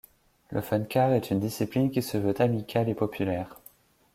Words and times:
Le 0.49 0.61
fun-car 0.61 1.11
est 1.13 1.29
une 1.29 1.39
discipline 1.39 1.91
qui 1.91 2.01
se 2.01 2.17
veut 2.17 2.41
amicale 2.41 2.89
et 2.89 2.95
populaire. 2.95 3.59